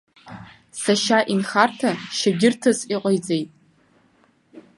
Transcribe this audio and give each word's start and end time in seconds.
Сашьа 0.81 1.19
инхарҭа 1.33 1.91
шьагьырҭас 2.17 2.79
иҟаиҵеит! 2.95 3.49